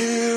[0.00, 0.29] kill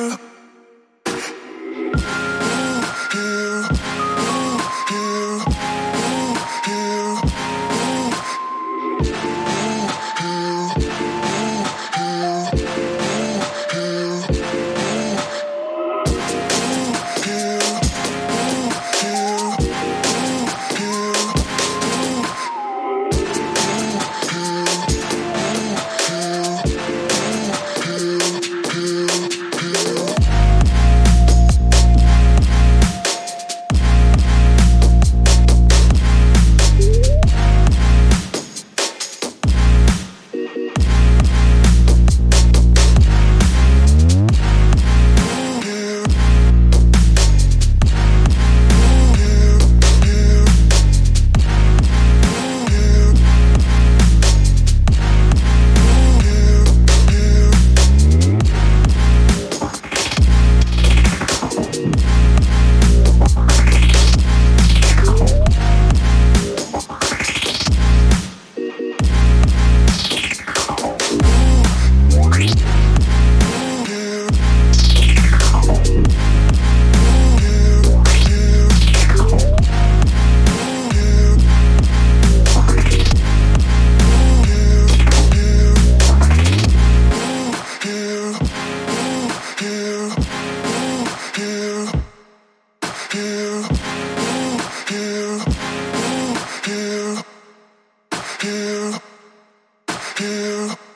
[100.18, 100.93] here.